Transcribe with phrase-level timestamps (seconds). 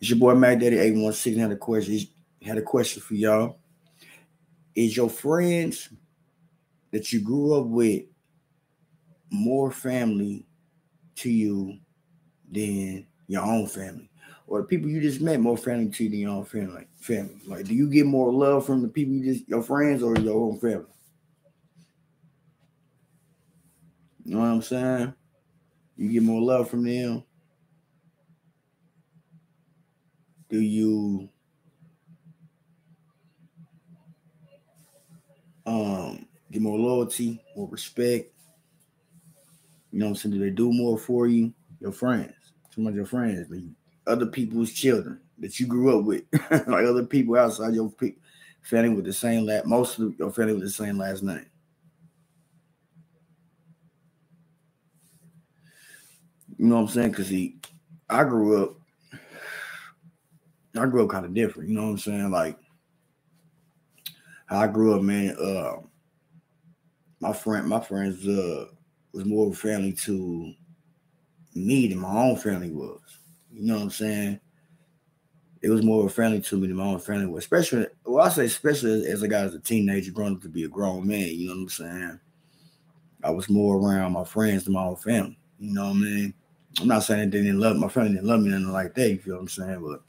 [0.00, 2.00] It's your boy Mac Daddy 816 had a question.
[2.42, 3.58] Had a question for y'all.
[4.74, 5.90] Is your friends
[6.90, 8.04] that you grew up with
[9.30, 10.46] more family
[11.16, 11.78] to you
[12.50, 14.08] than your own family?
[14.46, 16.86] Or the people you just met more family to you than your own family?
[17.00, 17.38] Family.
[17.46, 20.40] Like, do you get more love from the people you just your friends or your
[20.40, 20.86] own family?
[24.24, 25.14] You know what I'm saying?
[25.96, 27.22] You get more love from them.
[30.50, 31.28] Do you
[35.66, 38.32] um get more loyalty, more respect?
[39.92, 40.34] You know what I'm saying?
[40.34, 41.52] Do they do more for you?
[41.80, 42.34] Your friends,
[42.74, 43.48] some of your friends,
[44.06, 47.92] other people's children that you grew up with, like other people outside your
[48.62, 51.46] family with the same last, most of your family with the same last name.
[56.58, 57.10] You know what I'm saying?
[57.10, 57.56] Because he,
[58.08, 58.79] I grew up,
[60.76, 61.68] I grew up kind of different.
[61.68, 62.30] You know what I'm saying?
[62.30, 62.58] Like
[64.46, 65.36] how I grew up, man.
[65.36, 65.76] Uh,
[67.20, 68.66] my friend, my friends, uh,
[69.12, 70.52] was more of a family to
[71.54, 73.00] me than my own family was.
[73.52, 74.40] You know what I'm saying?
[75.62, 77.44] It was more of a family to me than my own family was.
[77.44, 80.64] Especially, well, I say especially as, I got as a teenager, growing up to be
[80.64, 81.26] a grown man.
[81.26, 82.20] You know what I'm saying?
[83.22, 85.38] I was more around my friends than my own family.
[85.58, 86.34] You know what I mean?
[86.80, 89.10] I'm not saying they didn't love my family didn't love me nothing like that.
[89.10, 89.82] You feel what I'm saying?
[89.82, 90.02] But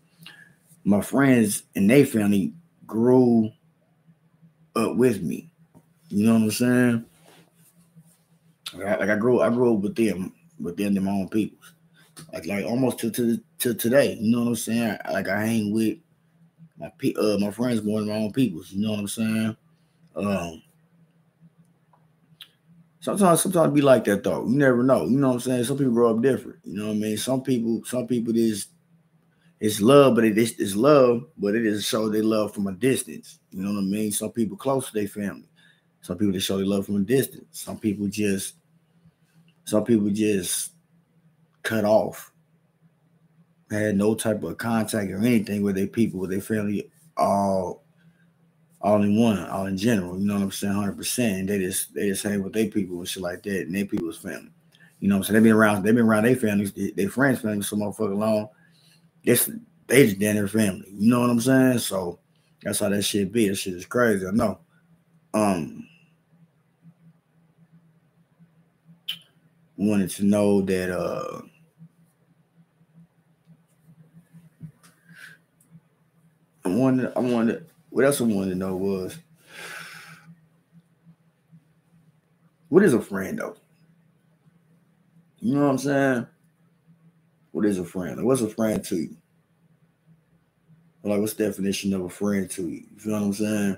[0.84, 2.54] my friends and their family
[2.86, 3.52] grew
[4.76, 5.50] up with me.
[6.10, 7.06] You know what I'm saying?
[8.74, 11.58] Like I, like I grew I grew up with them, with them my own people.
[12.34, 14.18] Like like almost to to to today.
[14.20, 14.98] You know what I'm saying?
[15.12, 15.98] Like I hang with
[16.78, 18.62] my uh my friends more than my own people.
[18.70, 19.58] You know what I'm saying?
[20.16, 20.62] Um
[23.02, 24.46] Sometimes, sometimes be like that though.
[24.48, 25.06] You never know.
[25.06, 25.64] You know what I'm saying?
[25.64, 26.60] Some people grow up different.
[26.64, 27.18] You know what I mean?
[27.18, 28.68] Some people, some people is
[29.62, 32.72] it's love, but it is it's love, but it is show they love from a
[32.72, 33.38] distance.
[33.52, 34.12] You know what I mean?
[34.12, 35.48] Some people close to their family.
[36.02, 37.62] Some people that show they love from a distance.
[37.62, 38.56] Some people just,
[39.66, 40.72] some people just
[41.62, 42.32] cut off.
[43.70, 47.84] Had no type of contact or anything with their people, with their family all
[48.82, 50.18] all in one, all in general.
[50.18, 50.74] You know what I'm saying?
[50.74, 51.48] Hundred percent.
[51.48, 54.18] They just they just hang with their people and shit like that, and their people's
[54.18, 54.50] family.
[55.00, 55.34] You know what I'm saying?
[55.36, 55.84] They've been around.
[55.84, 58.50] They've been around their families, their, friends' families, so motherfucker long.
[59.24, 59.50] This
[59.88, 60.88] they just damn their family.
[60.92, 61.80] You know what I'm saying?
[61.80, 62.20] So
[62.64, 63.50] that's how that shit be.
[63.50, 64.26] That shit is crazy.
[64.26, 64.60] I know.
[65.34, 65.88] Um,
[69.78, 71.42] wanted to know that uh
[76.64, 79.18] I wanted I wanted what else I wanted to know was
[82.70, 83.56] what is a friend though?
[85.40, 86.28] You know what I'm saying?
[87.52, 88.18] What is a friend?
[88.18, 89.18] Like, what's a friend to you?
[91.04, 92.84] Like, what's the definition of a friend to you?
[92.94, 93.78] You feel what I'm saying?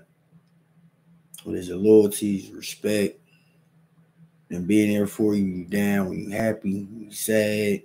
[1.44, 3.20] What is your loyalty, respect,
[4.50, 7.82] and being there for you, you down, when you happy, when you sad,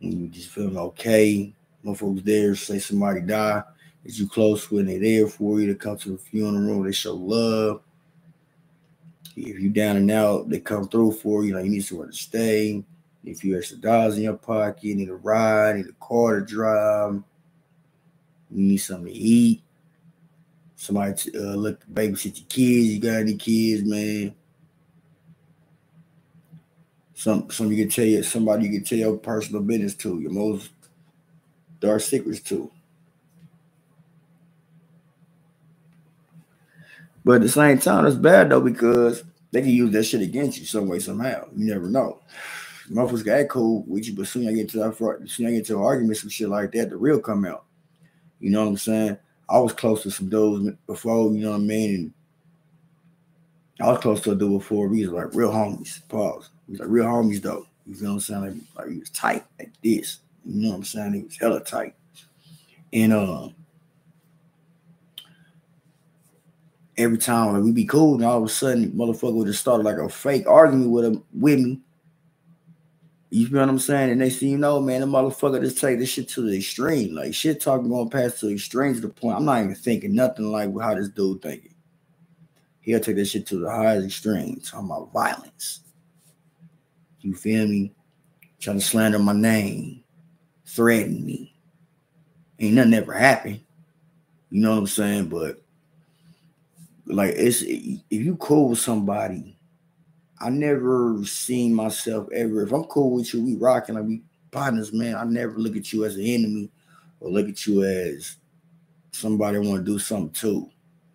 [0.00, 1.54] when you just feeling okay.
[1.84, 3.62] Motherfuckers there, say somebody die
[4.06, 6.84] is you close when they there for you to come to the funeral, room?
[6.84, 7.82] they show love.
[9.36, 11.54] If you down and out, they come through for you.
[11.54, 12.84] Like you need somewhere to stay.
[13.26, 16.46] If you extra dollars in your pocket, you need a ride, need a car to
[16.46, 17.22] drive, you
[18.68, 19.62] need something to eat.
[20.76, 22.88] Somebody to uh, look babysit your kids.
[22.94, 24.34] You got any kids, man?
[27.14, 30.32] Some some you can tell you somebody you can tell your personal business to, your
[30.32, 30.70] most
[31.80, 32.70] dark secrets to.
[37.24, 40.58] But at the same time, it's bad though because they can use that shit against
[40.58, 41.48] you some way, somehow.
[41.56, 42.20] You never know.
[42.90, 45.66] Motherfuckers got cool with you, but soon I get to that, front, soon I get
[45.66, 47.64] to an argument, some shit like that, the real come out.
[48.40, 49.18] You know what I'm saying?
[49.48, 51.94] I was close to some dudes before, you know what I mean?
[53.78, 54.88] And I was close to a dude before.
[54.88, 56.06] We was like real homies.
[56.08, 56.50] Pause.
[56.66, 57.66] We was like real homies though.
[57.86, 58.40] You know what I'm saying?
[58.40, 60.20] Like, like he was tight like this.
[60.44, 61.12] You know what I'm saying?
[61.14, 61.94] He was hella tight.
[62.92, 63.48] And uh
[66.96, 69.84] every time like, we be cool, and all of a sudden, motherfucker would just start
[69.84, 71.80] like a fake argument with him with me.
[73.30, 74.10] You feel what I'm saying?
[74.10, 77.14] And they see, you know, man, the motherfucker just take this shit to the extreme.
[77.14, 79.36] Like shit talking going past to the extreme to the point.
[79.36, 81.74] I'm not even thinking nothing like how this dude thinking.
[82.80, 85.80] He'll take this shit to the highest extreme, talking about violence.
[87.20, 87.92] You feel me?
[88.60, 90.04] Trying to slander my name,
[90.64, 91.52] threaten me.
[92.60, 93.60] Ain't nothing ever happened.
[94.50, 95.28] You know what I'm saying?
[95.28, 95.60] But
[97.06, 99.55] like it's if you cool with somebody,
[100.40, 102.62] I never seen myself ever.
[102.62, 105.14] If I'm cool with you, we rocking like we partners, man.
[105.14, 106.70] I never look at you as an enemy
[107.20, 108.36] or look at you as
[109.12, 110.70] somebody I want to do something too.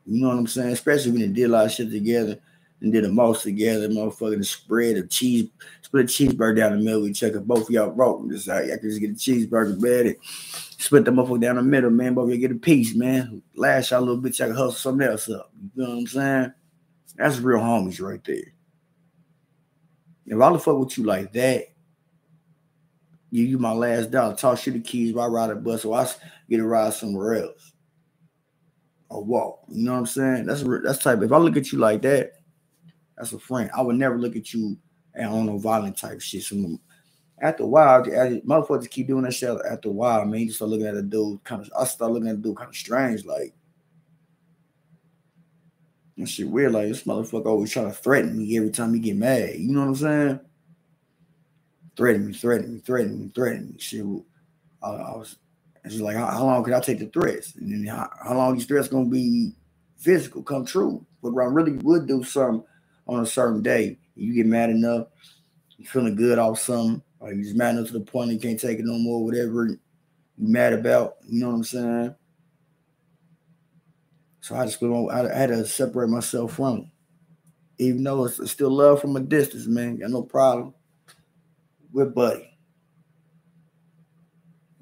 [0.06, 0.72] You know what I'm saying?
[0.72, 2.40] Especially when they did a lot of shit together
[2.82, 5.50] and did the most together, motherfucking spread a cheese,
[5.84, 7.04] split a cheeseburger down the middle.
[7.04, 8.28] We check if both of y'all broke.
[8.30, 11.62] Just like I can just get a cheeseburger bed and split the motherfucker down the
[11.62, 12.16] middle, man.
[12.16, 13.44] Both y'all get a piece, man.
[13.56, 15.52] Lash y'all a little bit, y'all can hustle something else up.
[15.76, 16.54] You know what I'm saying?
[17.16, 18.54] That's real homies right there.
[20.32, 21.66] If I fuck with you like that,
[23.34, 26.08] give you my last dollar, you the keys, while I ride a bus, or I
[26.50, 27.74] get a ride somewhere else.
[29.10, 29.66] Or walk.
[29.68, 30.46] You know what I'm saying?
[30.46, 31.22] That's that's type.
[31.22, 32.32] If I look at you like that,
[33.18, 33.70] that's a friend.
[33.76, 34.78] I would never look at you
[35.16, 36.44] and on no violent type shit.
[36.44, 36.80] So mm,
[37.42, 39.58] after a while, motherfuckers keep doing that shit.
[39.70, 41.70] After a while, man, you start looking at a dude kind of.
[41.78, 43.54] I start looking at a dude kind of strange, like.
[46.18, 46.74] That shit weird.
[46.74, 49.56] Like this motherfucker always trying to threaten me every time he get mad.
[49.56, 50.40] You know what I'm saying?
[51.96, 53.80] Threaten me, threaten me, threaten me, threaten me.
[53.80, 54.06] Shit.
[54.84, 55.38] I, I was
[55.84, 57.56] it's like how, how, long could I take the threats?
[57.56, 59.54] And then how, how long these threats gonna be
[59.98, 61.06] physical, come true?
[61.24, 62.64] But I really would do something
[63.08, 63.98] on a certain day.
[64.16, 65.08] You get mad enough,
[65.78, 68.60] you feeling good off something, or you just mad enough to the point you can't
[68.60, 69.80] take it no more, whatever you
[70.38, 71.16] mad about.
[71.28, 72.16] You know what I'm saying?
[74.42, 76.92] So I just on, I had to separate myself from.
[77.78, 79.98] Even though it's still love from a distance, man.
[79.98, 80.74] Got no problem.
[81.92, 82.48] with buddy.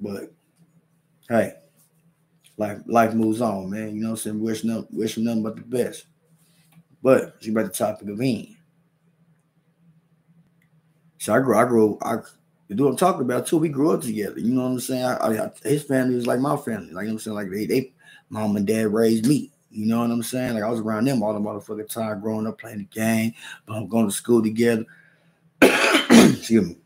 [0.00, 0.32] But
[1.28, 1.54] hey,
[2.56, 3.94] life life moves on, man.
[3.94, 4.40] You know what I'm saying?
[4.40, 6.06] Wish no wish nothing but the best.
[7.02, 8.56] But she about the topic of end.
[11.18, 12.16] So I grew, I grew, I
[12.70, 13.58] the dude I'm talking about too.
[13.58, 14.38] We grew up together.
[14.38, 15.04] You know what I'm saying?
[15.04, 16.92] I, I, his family was like my family.
[16.92, 17.92] Like you know I'm saying, like they, they,
[18.28, 19.50] mom and dad raised me.
[19.72, 20.54] You know what I'm saying?
[20.54, 23.34] Like I was around them all the motherfucking time, growing up, playing the game,
[23.66, 24.84] but I'm going to school together.
[25.62, 26.76] Excuse me.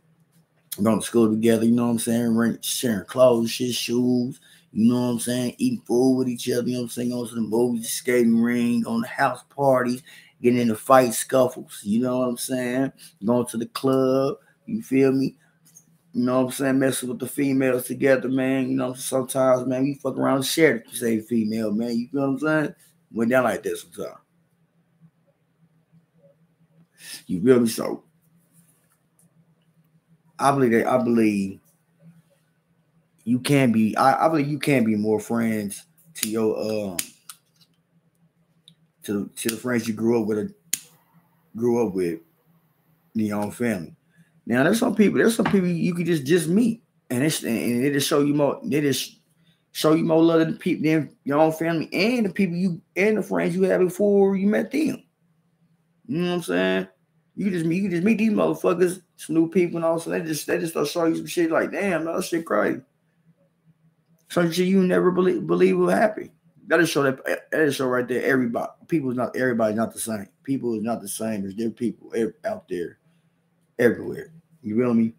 [0.82, 2.58] Going to school together, you know what I'm saying?
[2.62, 4.40] Sharing clothes, shit, shoes,
[4.72, 5.54] you know what I'm saying?
[5.58, 7.10] Eating food with each other, you know what I'm saying?
[7.10, 10.02] Going to the movies, skating ring, going to house parties,
[10.42, 12.92] getting into fight scuffles, you know what I'm saying?
[13.25, 15.36] Going to the club, you feel me?
[16.14, 16.78] You know what I'm saying?
[16.78, 18.70] Messing with the females together, man.
[18.70, 21.99] You know, sometimes, man, we fuck around and share the say female, man.
[21.99, 22.75] You feel what I'm saying?
[23.12, 24.19] Went down like this sometimes.
[27.26, 27.69] You feel me?
[27.69, 28.05] So
[30.38, 31.58] I believe that I believe
[33.25, 35.84] you can be I, I believe you can be more friends
[36.14, 36.96] to your um
[39.02, 40.55] to to the friends you grew up with
[41.56, 42.20] grew up with
[43.17, 43.96] in your own family.
[44.46, 47.85] Now there's some people, there's some people you could just just meet and it's and
[47.85, 49.20] they just show you more, they just
[49.73, 53.19] show you more love than people than your own family and the people you and
[53.19, 55.02] the friends you had before you met them.
[56.06, 56.88] You know what I'm saying?
[57.37, 60.20] You just meet you just meet these motherfuckers, some new people, and all so they
[60.20, 62.81] just they just start showing you some shit like damn, that shit crazy.
[64.29, 66.31] Some shit you never believe believe will happen.
[66.67, 68.23] That'll show that that'll show right there.
[68.23, 70.29] Everybody, people is not everybody's not the same.
[70.44, 71.43] People is not the same.
[71.43, 72.12] There's different people
[72.44, 72.99] out there,
[73.79, 74.33] everywhere.
[74.64, 75.12] You feel me?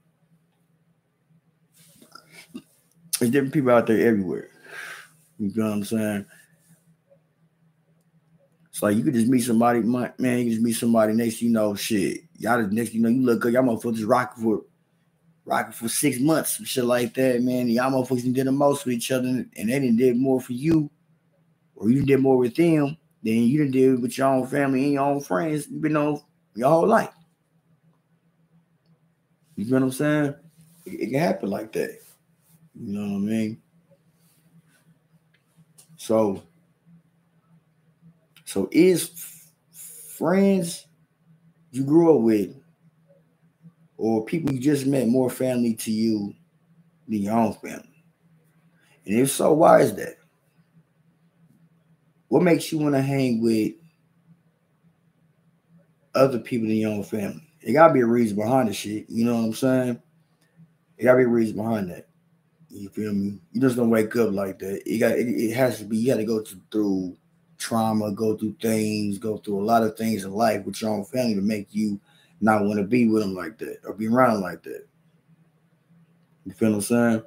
[3.20, 4.50] There's different people out there everywhere.
[5.38, 6.26] You know what I'm saying?
[8.70, 10.40] It's like you could just meet somebody, man.
[10.40, 12.22] You just meet somebody next, you know, shit.
[12.38, 13.54] Y'all just next, you know, you look good.
[13.54, 14.62] Y'all motherfuckers just rocking for
[15.46, 17.70] rocking for six months, shit like that, man.
[17.70, 20.92] Y'all motherfuckers did the most with each other, and they didn't did more for you,
[21.76, 24.94] or you did more with them than you didn't do with your own family and
[24.94, 25.68] your own friends.
[25.70, 26.22] You've been on
[26.56, 27.15] your whole life.
[29.56, 30.36] You know what I'm saying?
[30.86, 32.00] It, it can happen like that.
[32.76, 33.62] You know what I mean?
[35.98, 36.44] So,
[38.44, 40.88] so is f- friends
[41.72, 42.56] you grew up with
[43.98, 46.36] or people you just met more family to you
[47.08, 48.04] than your own family?
[49.06, 50.18] And if so, why is that?
[52.28, 53.74] What makes you want to hang with
[56.14, 57.48] other people in your own family?
[57.66, 59.10] It gotta be a reason behind the shit.
[59.10, 60.02] You know what I'm saying?
[60.98, 62.08] It gotta be a reason behind that.
[62.70, 63.40] You feel me?
[63.52, 64.84] You just don't wake up like that.
[64.86, 65.98] It got it, it has to be.
[65.98, 67.18] You got to go to, through
[67.58, 71.06] trauma, go through things, go through a lot of things in life with your own
[71.06, 72.00] family to make you
[72.40, 74.86] not want to be with them like that or be around like that.
[76.46, 77.24] You feel what I'm saying?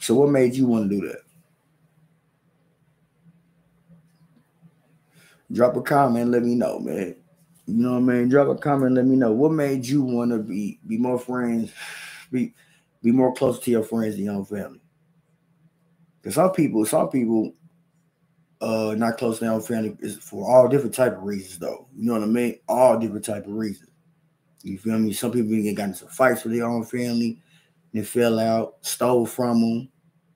[0.00, 1.20] So, what made you want to do that?
[5.52, 7.21] Drop a comment, let me know, man.
[7.66, 8.28] You know what I mean?
[8.28, 9.32] Drop a comment, let me know.
[9.32, 11.72] What made you want to be be more friends,
[12.30, 12.54] be
[13.02, 14.80] be more close to your friends and your family?
[16.20, 17.52] Because some people, some people
[18.60, 21.86] uh not close to their own family is for all different type of reasons though.
[21.96, 22.58] You know what I mean?
[22.68, 23.90] All different type of reasons.
[24.62, 25.12] You feel me?
[25.12, 27.40] Some people get got into fights with their own family.
[27.92, 29.88] they fell out, stole from them.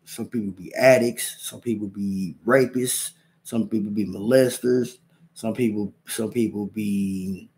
[0.04, 1.36] Some people be addicts.
[1.40, 3.12] Some people be rapists.
[3.42, 4.98] Some people be molesters.
[5.36, 7.50] Some people, some people be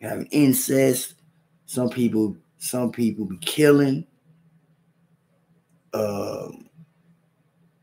[0.00, 1.16] having incest.
[1.66, 4.06] Some people, some people be killing.
[5.92, 6.70] Um,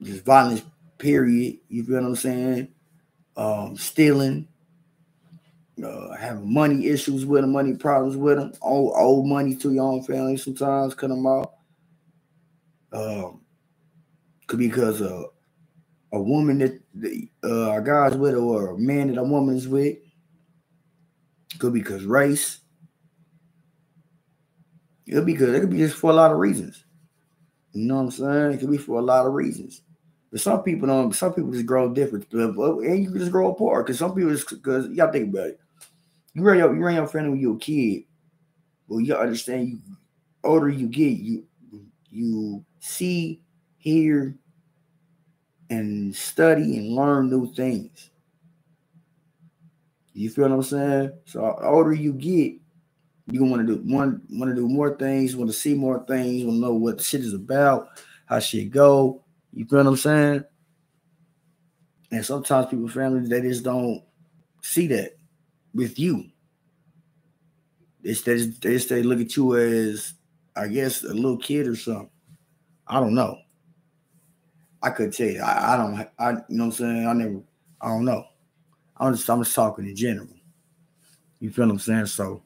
[0.02, 0.64] just violence.
[0.98, 1.60] Period.
[1.70, 2.68] You feel what I'm saying?
[3.38, 4.48] Um, stealing.
[5.84, 9.84] Uh, having money issues with them, money problems with them, old old money to your
[9.86, 11.52] own family sometimes cut them off.
[12.92, 13.42] Um,
[14.48, 15.33] could be because of
[16.14, 16.80] a woman that
[17.44, 19.98] uh, a guy's with or a man that a woman is with.
[21.60, 22.62] Could be because race.
[25.06, 25.54] It could be good.
[25.54, 26.86] It could be just for a lot of reasons.
[27.74, 28.52] You know what I'm saying?
[28.54, 29.82] It could be for a lot of reasons.
[30.32, 31.14] But some people don't.
[31.14, 33.86] Some people just grow different, and you just grow apart.
[33.86, 35.60] Because some people, just because you gotta think about it.
[36.34, 38.04] You run your you run your family when you're a kid.
[38.88, 39.68] Well, you understand.
[39.68, 39.80] You
[40.44, 41.46] older you get, you
[42.10, 43.42] you see,
[43.78, 44.36] hear,
[45.78, 48.10] and study and learn new things.
[50.14, 51.12] You feel what I'm saying?
[51.26, 52.54] So older you get,
[53.32, 56.44] you want to do one want to do more things, want to see more things,
[56.44, 57.88] want to know what shit is about,
[58.26, 59.24] how shit go.
[59.54, 60.44] You feel what I'm saying?
[62.12, 64.04] And sometimes people, families, they just don't
[64.62, 65.18] see that
[65.74, 66.26] with you.
[68.04, 68.26] They, just,
[68.62, 70.14] they just they look at you as,
[70.56, 72.10] I guess, a little kid or something.
[72.86, 73.38] I don't know.
[74.84, 75.42] I could tell you.
[75.42, 76.10] I, I don't.
[76.20, 77.08] I you know what I'm saying.
[77.08, 77.42] I never.
[77.82, 78.26] I don't know.
[78.98, 79.30] I'm just.
[79.30, 80.28] I'm just talking in general.
[81.40, 82.06] You feel what I'm saying?
[82.08, 82.44] So,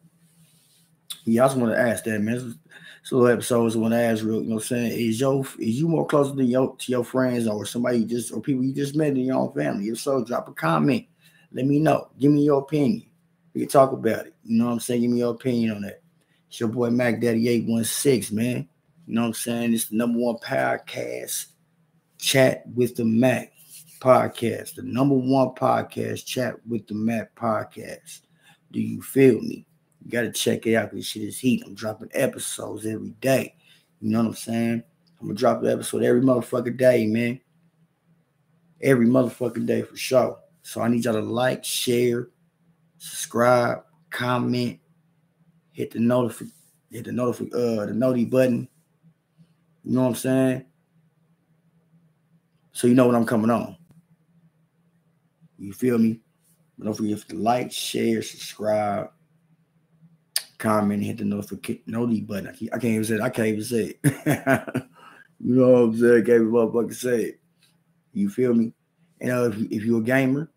[1.25, 2.57] yeah, I just want to ask that, man.
[3.03, 4.41] So episodes I want to ask real.
[4.41, 4.91] You know what I'm saying?
[4.91, 8.33] Is your is you more closer to your to your friends or somebody you just
[8.33, 9.85] or people you just met in your own family?
[9.85, 11.05] If so, drop a comment.
[11.51, 12.09] Let me know.
[12.19, 13.05] Give me your opinion.
[13.53, 14.35] We can talk about it.
[14.43, 15.01] You know what I'm saying?
[15.01, 16.01] Give me your opinion on that.
[16.49, 18.67] It's your boy Mac Daddy 816, man.
[19.05, 19.73] You know what I'm saying?
[19.73, 21.47] It's the number one podcast,
[22.17, 23.53] Chat with the Mack
[23.99, 24.75] podcast.
[24.75, 28.21] The number one podcast, Chat with the Mack podcast.
[28.71, 29.65] Do you feel me?
[30.03, 31.63] You got to check it out because shit is heat.
[31.65, 33.55] I'm dropping episodes every day.
[33.99, 34.83] You know what I'm saying?
[35.19, 37.39] I'm to drop an episode every motherfucking day, man.
[38.81, 40.39] Every motherfucking day for sure.
[40.61, 42.29] So I need y'all to like, share,
[42.97, 44.79] subscribe, comment,
[45.71, 46.45] hit the notify,
[46.91, 48.67] hit the notify, uh, the noti button
[49.87, 50.65] you know what I'm saying?
[52.77, 53.75] So you know when I'm coming on.
[55.57, 56.19] You feel me?
[56.79, 59.09] Don't forget to like, share, subscribe,
[60.59, 62.49] comment, hit the notification noti button.
[62.49, 63.21] I can't, even say it.
[63.21, 64.83] I can't even say it.
[65.43, 66.13] you know what I'm saying?
[66.13, 67.39] I can't even motherfucking say it.
[68.13, 68.73] You feel me?
[69.21, 70.51] You know, if, if you're a gamer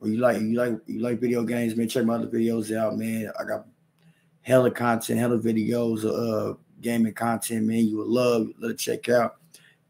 [0.00, 2.98] or you like you like you like video games, man, check my other videos out,
[2.98, 3.30] man.
[3.38, 3.66] I got
[4.42, 9.36] hella content, hella videos, uh gaming content, man, you would love, it check out.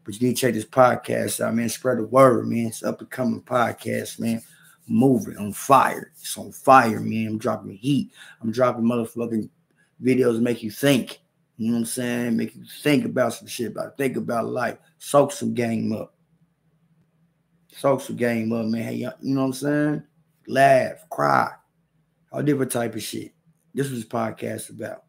[0.03, 1.69] But you need to check this podcast out, man.
[1.69, 2.67] Spread the word, man.
[2.67, 4.41] It's up and coming podcast, man.
[4.87, 6.11] Moving on fire.
[6.19, 7.27] It's on fire, man.
[7.27, 8.11] I'm dropping heat.
[8.41, 9.49] I'm dropping motherfucking
[10.03, 11.19] videos make you think.
[11.57, 12.37] You know what I'm saying?
[12.37, 14.77] Make you think about some shit, about think about life.
[14.97, 16.15] Soak some game up.
[17.71, 18.81] Soak some game up, man.
[18.81, 20.03] Hey, you know what I'm saying?
[20.47, 21.51] Laugh, cry,
[22.31, 23.33] all different type of shit.
[23.73, 25.03] This was podcast about.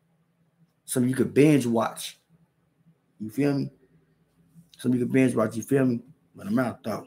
[0.84, 2.18] Something you could binge watch.
[3.18, 3.70] You feel me?
[4.82, 5.54] Some you could binge watch.
[5.54, 6.00] You feel me?
[6.34, 7.06] But I'm out though.